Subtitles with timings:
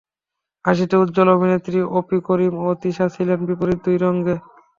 [0.65, 4.35] হাসিতে উচ্ছল অভিনেত্রী অপি করিম ও তিশা ছিলেন বিপরীত দুই রঙে।